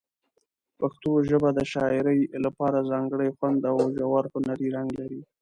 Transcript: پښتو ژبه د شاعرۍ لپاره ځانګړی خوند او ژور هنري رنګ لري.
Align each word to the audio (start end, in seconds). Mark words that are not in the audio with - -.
پښتو 0.79 1.11
ژبه 1.29 1.49
د 1.57 1.59
شاعرۍ 1.71 2.21
لپاره 2.45 2.87
ځانګړی 2.91 3.29
خوند 3.37 3.61
او 3.71 3.77
ژور 3.97 4.23
هنري 4.33 4.67
رنګ 4.75 4.89
لري. 4.99 5.21